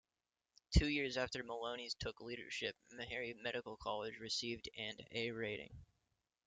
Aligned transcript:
Two 0.75 0.87
years 0.87 1.15
after 1.15 1.43
Mullowney's 1.43 1.93
took 1.93 2.19
leadership, 2.21 2.75
Mehary 2.91 3.35
Medical 3.39 3.77
College 3.77 4.17
received 4.17 4.67
and 4.75 4.99
'A' 5.11 5.29
rating. 5.29 5.79